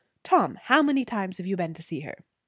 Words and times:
Tom, 0.23 0.57
how 0.63 0.81
many 0.81 1.05
times 1.05 1.37
have 1.37 1.45
you 1.45 1.55
been 1.55 1.75
to 1.75 1.83
see 1.83 1.99
her?" 1.99 2.17